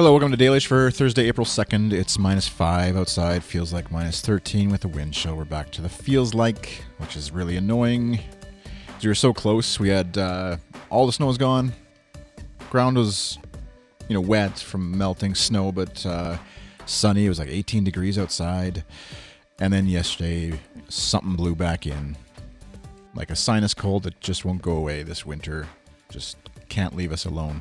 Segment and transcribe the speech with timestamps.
[0.00, 1.92] Hello, welcome to Dailyish for Thursday, April 2nd.
[1.92, 5.36] It's minus 5 outside, feels like minus 13 with the wind chill.
[5.36, 8.18] We're back to the feels like, which is really annoying.
[9.02, 9.78] We were so close.
[9.78, 10.56] We had uh,
[10.88, 11.74] all the snow was gone.
[12.70, 13.38] Ground was,
[14.08, 16.38] you know, wet from melting snow, but uh,
[16.86, 17.26] sunny.
[17.26, 18.84] It was like 18 degrees outside.
[19.58, 20.58] And then yesterday,
[20.88, 22.16] something blew back in.
[23.14, 25.68] Like a sinus cold that just won't go away this winter.
[26.08, 26.38] Just
[26.70, 27.60] can't leave us alone.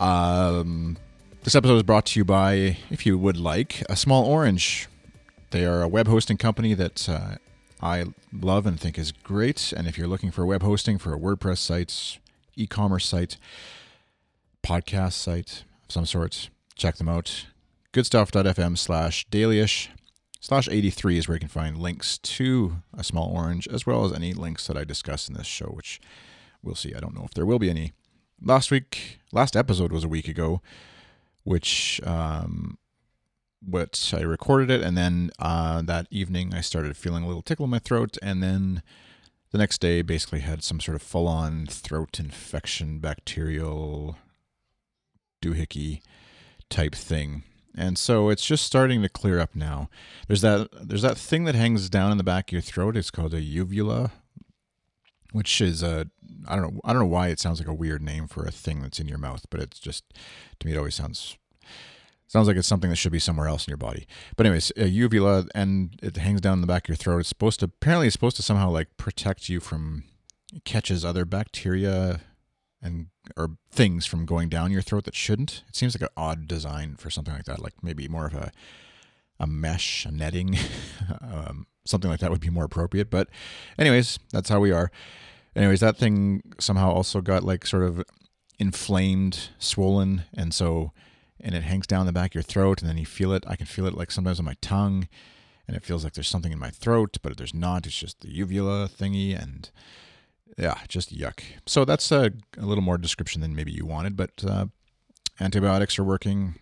[0.00, 0.96] Um,
[1.42, 4.88] this episode is brought to you by, if you would like, a Small Orange.
[5.50, 7.36] They are a web hosting company that uh,
[7.80, 9.72] I love and think is great.
[9.76, 12.18] And if you're looking for web hosting for a WordPress site,
[12.56, 13.36] e commerce site,
[14.62, 17.46] podcast site of some sort, check them out.
[17.92, 19.88] Goodstuff.fm slash dailyish
[20.40, 24.12] slash 83 is where you can find links to a small orange as well as
[24.12, 26.00] any links that I discuss in this show, which
[26.62, 26.94] we'll see.
[26.94, 27.92] I don't know if there will be any.
[28.46, 30.60] Last week, last episode was a week ago,
[31.44, 32.76] which um,
[33.64, 37.64] what I recorded it, and then uh, that evening I started feeling a little tickle
[37.64, 38.82] in my throat, and then
[39.50, 44.18] the next day basically had some sort of full-on throat infection, bacterial
[45.40, 46.02] doohickey
[46.68, 47.44] type thing.
[47.74, 49.88] And so it's just starting to clear up now.
[50.28, 52.94] There's that there's that thing that hangs down in the back of your throat.
[52.94, 54.12] It's called a uvula,
[55.34, 56.06] which is a
[56.46, 58.52] I don't know I don't know why it sounds like a weird name for a
[58.52, 60.04] thing that's in your mouth, but it's just
[60.60, 61.36] to me it always sounds
[62.28, 64.06] sounds like it's something that should be somewhere else in your body.
[64.36, 67.18] But anyways, a uvula and it hangs down in the back of your throat.
[67.18, 70.04] It's supposed to apparently it's supposed to somehow like protect you from
[70.64, 72.20] catches other bacteria
[72.80, 75.64] and or things from going down your throat that shouldn't.
[75.68, 78.52] It seems like an odd design for something like that, like maybe more of a
[79.40, 80.56] a mesh, a netting,
[81.20, 83.10] um, something like that would be more appropriate.
[83.10, 83.28] But
[83.78, 84.90] anyways, that's how we are
[85.56, 88.02] anyways, that thing somehow also got like sort of
[88.58, 90.92] inflamed, swollen, and so
[91.40, 93.44] and it hangs down the back of your throat, and then you feel it.
[93.46, 95.08] I can feel it like sometimes on my tongue,
[95.66, 97.86] and it feels like there's something in my throat, but there's not.
[97.86, 99.70] It's just the uvula thingy, and
[100.56, 101.40] yeah, just yuck.
[101.66, 104.66] So that's a, a little more description than maybe you wanted, but uh,
[105.40, 106.54] antibiotics are working,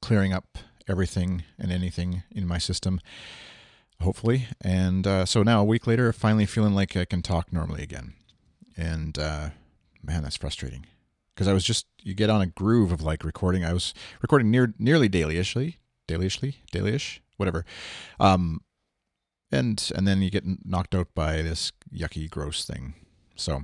[0.00, 0.58] clearing up
[0.88, 3.00] everything and anything in my system
[4.02, 4.48] hopefully.
[4.60, 8.14] And uh, so now a week later, finally feeling like I can talk normally again.
[8.76, 9.50] And uh,
[10.02, 10.86] man, that's frustrating
[11.34, 13.64] because I was just you get on a groove of like recording.
[13.64, 15.76] I was recording near nearly dailyishly,
[16.08, 17.64] dailyishly, dailyish, whatever.
[18.20, 18.60] Um,
[19.50, 22.94] and and then you get knocked out by this yucky, gross thing.
[23.36, 23.62] So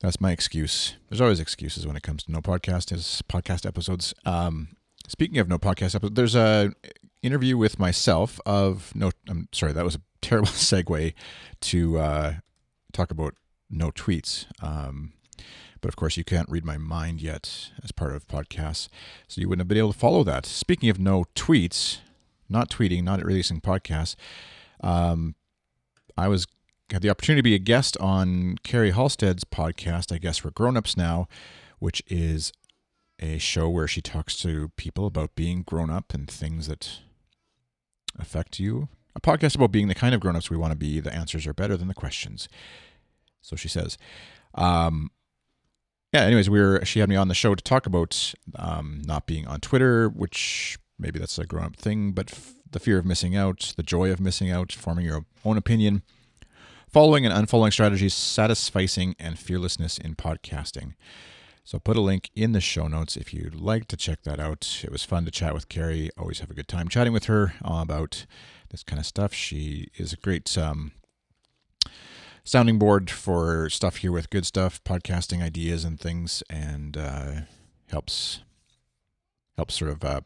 [0.00, 0.96] that's my excuse.
[1.08, 4.14] There's always excuses when it comes to no podcast is podcast episodes.
[4.24, 4.76] Um,
[5.08, 6.72] speaking of no podcast episodes, there's a
[7.22, 11.14] interview with myself of no I'm sorry that was a terrible segue
[11.60, 12.34] to uh,
[12.92, 13.34] talk about
[13.70, 14.46] no tweets.
[14.62, 15.12] Um,
[15.80, 18.88] but of course you can't read my mind yet as part of podcasts
[19.26, 20.46] so you wouldn't have been able to follow that.
[20.46, 21.98] Speaking of no tweets
[22.48, 24.14] not tweeting not releasing podcasts
[24.80, 25.34] um,
[26.16, 26.46] I was
[26.90, 30.96] had the opportunity to be a guest on Carrie Halstead's podcast I guess we're grown-ups
[30.96, 31.26] now
[31.78, 32.52] which is
[33.18, 37.00] a show where she talks to people about being grown up and things that
[38.18, 38.88] affect you.
[39.14, 40.98] A podcast about being the kind of grown-ups we want to be.
[41.00, 42.48] The answers are better than the questions.
[43.42, 43.98] So she says.
[44.54, 45.10] Um,
[46.12, 46.22] yeah.
[46.22, 46.84] Anyways, we were.
[46.84, 50.78] She had me on the show to talk about um, not being on Twitter, which
[50.98, 54.20] maybe that's a grown-up thing, but f- the fear of missing out, the joy of
[54.20, 56.02] missing out, forming your own opinion,
[56.88, 60.94] following and unfollowing strategies, satisficing, and fearlessness in podcasting.
[61.64, 64.80] So put a link in the show notes if you'd like to check that out.
[64.82, 66.10] It was fun to chat with Carrie.
[66.18, 68.26] Always have a good time chatting with her about
[68.70, 69.32] this kind of stuff.
[69.32, 70.92] She is a great um,
[72.42, 77.32] sounding board for stuff here with good stuff, podcasting ideas and things, and uh,
[77.88, 78.40] helps
[79.56, 80.20] helps sort of uh,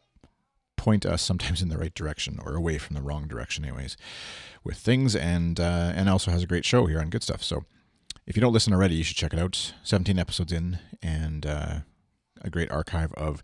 [0.75, 3.95] point us sometimes in the right direction or away from the wrong direction, anyways,
[4.63, 5.15] with things.
[5.15, 7.43] And uh, and also has a great show here on Good Stuff.
[7.43, 7.65] So
[8.27, 9.73] if you don't listen already, you should check it out.
[9.83, 11.79] 17 episodes in, and uh,
[12.41, 13.41] a great archive of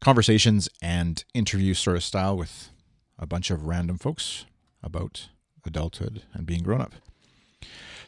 [0.00, 2.70] conversations and interview sort of style with
[3.18, 4.46] a bunch of random folks
[4.82, 5.28] about
[5.66, 6.94] adulthood and being grown up.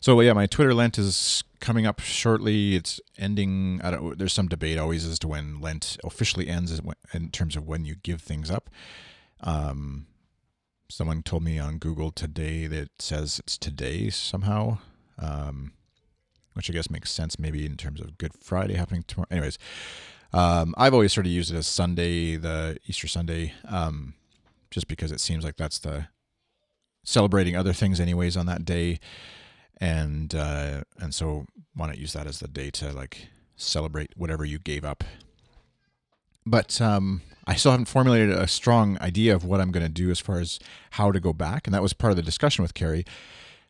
[0.00, 2.76] So yeah, my Twitter Lent is coming up shortly.
[2.76, 3.80] It's ending.
[3.84, 4.18] I don't.
[4.18, 6.80] There's some debate always as to when Lent officially ends,
[7.12, 8.70] in terms of when you give things up.
[9.40, 10.06] Um,
[10.88, 14.78] someone told me on Google today that says it's today somehow.
[15.18, 15.72] Um,
[16.54, 19.28] which I guess makes sense maybe in terms of Good Friday happening tomorrow.
[19.30, 19.58] Anyways,
[20.32, 24.14] um, I've always sort of used it as Sunday, the Easter Sunday, um,
[24.70, 26.08] just because it seems like that's the
[27.04, 28.98] celebrating other things anyways on that day,
[29.78, 34.44] and uh, and so why not use that as the day to like celebrate whatever
[34.44, 35.04] you gave up
[36.44, 40.10] but um, I still haven't formulated a strong idea of what I'm going to do
[40.10, 40.58] as far as
[40.92, 41.66] how to go back.
[41.66, 43.04] And that was part of the discussion with Carrie,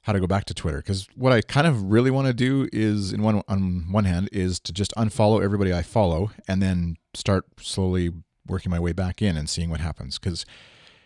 [0.03, 0.79] how to go back to Twitter.
[0.79, 4.29] Because what I kind of really want to do is, in one on one hand,
[4.33, 8.11] is to just unfollow everybody I follow and then start slowly
[8.47, 10.19] working my way back in and seeing what happens.
[10.19, 10.45] Because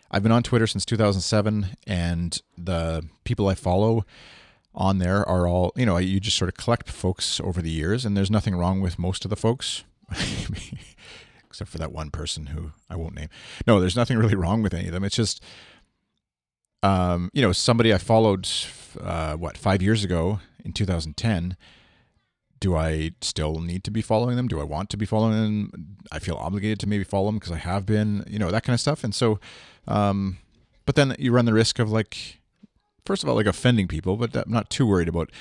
[0.09, 4.05] I've been on Twitter since 2007, and the people I follow
[4.73, 8.05] on there are all, you know, you just sort of collect folks over the years,
[8.05, 9.83] and there's nothing wrong with most of the folks.
[11.47, 13.29] except for that one person who I won't name.
[13.65, 15.03] No, there's nothing really wrong with any of them.
[15.03, 15.43] It's just,
[16.83, 18.47] um, you know, somebody I followed,
[19.01, 21.55] uh, what, five years ago in 2010.
[22.59, 24.47] Do I still need to be following them?
[24.47, 25.97] Do I want to be following them?
[26.11, 28.73] I feel obligated to maybe follow them because I have been, you know, that kind
[28.73, 29.03] of stuff.
[29.03, 29.39] And so,
[29.87, 30.39] um,
[30.85, 32.39] but then you run the risk of like,
[33.05, 35.31] first of all, like offending people, but I'm not too worried about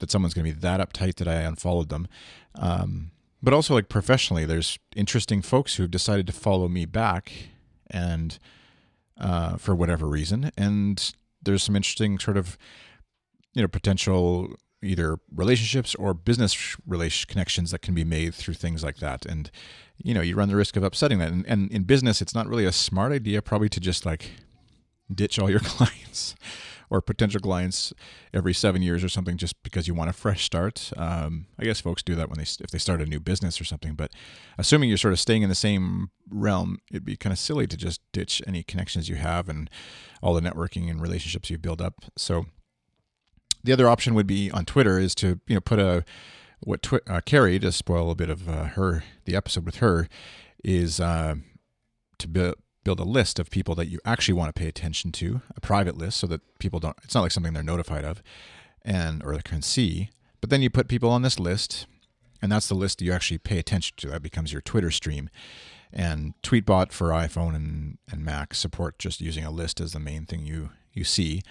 [0.00, 2.08] that someone's going to be that uptight that I unfollowed them.
[2.54, 3.10] Um,
[3.42, 7.32] but also like professionally, there's interesting folks who've decided to follow me back,
[7.88, 8.38] and
[9.20, 12.58] uh, for whatever reason, and there's some interesting sort of
[13.54, 18.84] you know potential either relationships or business relation connections that can be made through things
[18.84, 19.24] like that.
[19.26, 19.50] And
[19.96, 21.30] you know you run the risk of upsetting that.
[21.30, 24.32] And, and in business it's not really a smart idea probably to just like
[25.12, 26.34] ditch all your clients
[26.90, 27.92] or potential clients
[28.32, 30.92] every seven years or something just because you want a fresh start.
[30.96, 33.64] Um, I guess folks do that when they if they start a new business or
[33.64, 33.94] something.
[33.94, 34.12] But
[34.58, 37.76] assuming you're sort of staying in the same realm, it'd be kind of silly to
[37.76, 39.70] just ditch any connections you have and
[40.22, 42.04] all the networking and relationships you've built up.
[42.16, 42.46] So
[43.64, 46.04] the other option would be on Twitter is to you know put a
[46.60, 50.08] what twi- uh, Carrie to spoil a bit of uh, her the episode with her
[50.64, 51.34] is uh,
[52.18, 52.54] to build
[52.86, 55.98] build a list of people that you actually want to pay attention to, a private
[55.98, 56.96] list, so that people don't.
[57.02, 58.22] It's not like something they're notified of,
[58.84, 60.10] and or can see.
[60.40, 61.86] But then you put people on this list,
[62.40, 64.10] and that's the list you actually pay attention to.
[64.10, 65.30] That becomes your Twitter stream.
[65.92, 70.24] And Tweetbot for iPhone and, and Mac support just using a list as the main
[70.24, 71.42] thing you you see,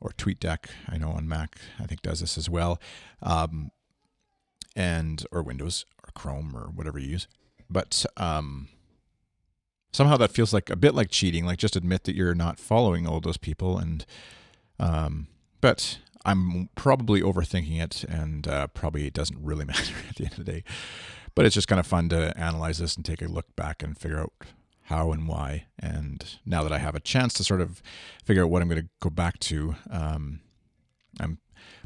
[0.00, 0.70] or TweetDeck.
[0.88, 2.80] I know on Mac I think does this as well,
[3.22, 3.70] um,
[4.74, 7.28] and or Windows or Chrome or whatever you use.
[7.68, 8.68] But um,
[9.92, 13.06] somehow that feels like a bit like cheating like just admit that you're not following
[13.06, 14.06] all those people and
[14.78, 15.26] um
[15.60, 20.32] but i'm probably overthinking it and uh, probably it doesn't really matter at the end
[20.32, 20.64] of the day.
[21.34, 23.96] But it's just kind of fun to analyze this and take a look back and
[23.96, 24.32] figure out
[24.82, 25.66] how and why.
[25.78, 27.82] And now that i have a chance to sort of
[28.24, 30.40] figure out what i'm going to go back to um,
[31.20, 31.38] i'm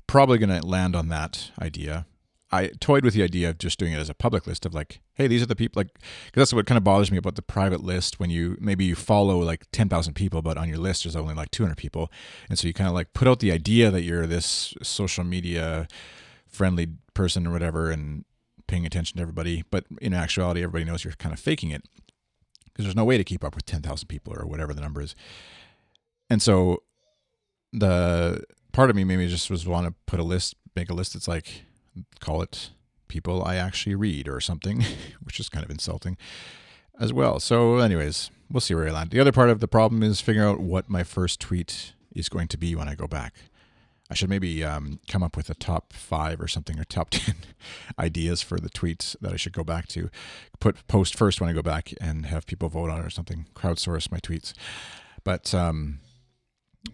[0.06, 2.06] probably going to land on that idea
[2.52, 5.00] I toyed with the idea of just doing it as a public list of like,
[5.14, 5.92] hey, these are the people like,
[6.26, 8.94] because that's what kind of bothers me about the private list when you maybe you
[8.94, 12.12] follow like 10,000 people, but on your list there's only like 200 people.
[12.48, 15.88] And so you kind of like put out the idea that you're this social media
[16.46, 18.24] friendly person or whatever and
[18.68, 19.64] paying attention to everybody.
[19.70, 21.82] But in actuality, everybody knows you're kind of faking it
[22.66, 25.16] because there's no way to keep up with 10,000 people or whatever the number is.
[26.30, 26.82] And so
[27.72, 31.14] the part of me maybe just was want to put a list, make a list
[31.14, 31.64] that's like,
[32.20, 32.70] call it
[33.08, 34.84] people I actually read or something,
[35.22, 36.16] which is kind of insulting
[36.98, 37.40] as well.
[37.40, 39.10] So, anyways, we'll see where I land.
[39.10, 42.48] The other part of the problem is figuring out what my first tweet is going
[42.48, 43.34] to be when I go back.
[44.10, 47.36] I should maybe um, come up with a top five or something or top 10
[47.98, 50.10] ideas for the tweets that I should go back to.
[50.60, 53.46] Put post first when I go back and have people vote on it or something,
[53.54, 54.52] crowdsource my tweets.
[55.24, 56.00] But um,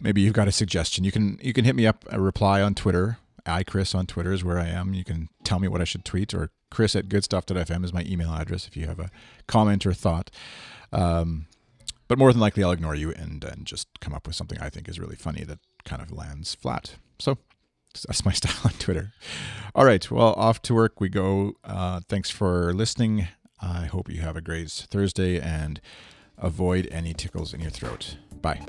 [0.01, 1.05] maybe you've got a suggestion.
[1.05, 4.45] You can you can hit me up a reply on Twitter iChris on Twitter is
[4.45, 4.95] where I am.
[4.95, 8.33] You can tell me what I should tweet, or Chris at goodstuff.fm is my email
[8.33, 9.11] address if you have a
[9.47, 10.31] comment or thought.
[10.93, 11.47] Um,
[12.09, 14.69] but more than likely, I'll ignore you and, and just come up with something I
[14.69, 16.97] think is really funny that kind of lands flat.
[17.19, 17.39] So
[18.07, 19.13] that's my style on Twitter.
[19.75, 20.11] All right.
[20.11, 21.55] Well, off to work we go.
[21.65, 23.29] Uh, thanks for listening.
[23.63, 25.81] I hope you have a great Thursday and
[26.39, 28.17] avoid any tickles in your throat.
[28.41, 28.61] Bye.